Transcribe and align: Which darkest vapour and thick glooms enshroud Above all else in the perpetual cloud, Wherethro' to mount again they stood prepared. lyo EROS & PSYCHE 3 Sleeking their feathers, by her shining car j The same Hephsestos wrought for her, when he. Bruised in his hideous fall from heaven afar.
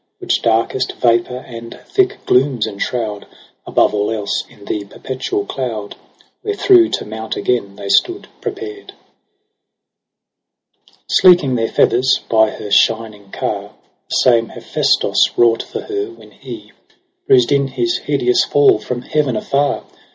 Which 0.17 0.41
darkest 0.41 0.93
vapour 0.93 1.43
and 1.47 1.79
thick 1.85 2.25
glooms 2.25 2.65
enshroud 2.65 3.27
Above 3.67 3.93
all 3.93 4.09
else 4.09 4.43
in 4.49 4.65
the 4.65 4.83
perpetual 4.85 5.45
cloud, 5.45 5.95
Wherethro' 6.43 6.87
to 6.93 7.05
mount 7.05 7.35
again 7.35 7.75
they 7.75 7.87
stood 7.89 8.27
prepared. 8.41 8.93
lyo 8.95 9.75
EROS 10.89 10.89
& 10.89 10.89
PSYCHE 10.89 10.95
3 10.95 10.95
Sleeking 11.37 11.55
their 11.55 11.67
feathers, 11.67 12.19
by 12.27 12.49
her 12.49 12.71
shining 12.71 13.29
car 13.31 13.61
j 13.61 13.69
The 14.09 14.15
same 14.23 14.47
Hephsestos 14.49 15.37
wrought 15.37 15.61
for 15.61 15.81
her, 15.81 16.07
when 16.09 16.31
he. 16.31 16.71
Bruised 17.27 17.51
in 17.51 17.67
his 17.67 17.99
hideous 17.99 18.43
fall 18.43 18.79
from 18.79 19.03
heaven 19.03 19.35
afar. 19.35 19.83